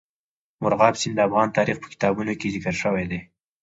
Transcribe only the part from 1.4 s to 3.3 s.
تاریخ په کتابونو کې ذکر شوی دی.